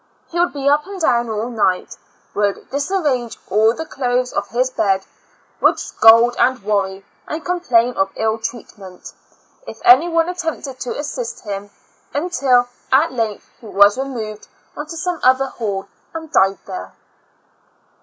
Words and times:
He 0.31 0.39
would 0.39 0.51
be 0.51 0.67
up 0.67 0.87
and 0.87 0.99
down 0.99 1.29
all 1.29 1.51
night 1.51 1.91
j 1.91 1.95
would 2.33 2.71
disarrange 2.71 3.37
all 3.51 3.75
the 3.75 3.85
clothes 3.85 4.33
of 4.33 4.47
his 4.47 4.69
68 4.69 4.75
"Two 4.75 4.83
Years 4.83 4.89
and 4.89 5.03
Four 5.03 5.13
Months 5.13 5.51
bed; 5.51 5.61
would 5.61 5.79
scold 6.11 6.35
and 6.39 6.63
worry, 6.63 7.05
and 7.27 7.45
complain 7.45 7.93
of 7.93 8.09
ill 8.15 8.39
treatment, 8.39 9.13
if 9.67 9.79
any 9.85 10.09
one 10.09 10.27
attempted 10.27 10.79
to 10.79 10.97
assist 10.97 11.41
him; 11.43 11.69
until 12.15 12.67
at 12.91 13.11
length 13.11 13.45
he 13.59 13.67
was 13.67 13.95
removed 13.95 14.47
on 14.75 14.87
to 14.87 14.97
some 14.97 15.19
other 15.21 15.45
hall 15.49 15.87
and 16.15 16.31
died 16.31 16.57
there. 16.65 16.93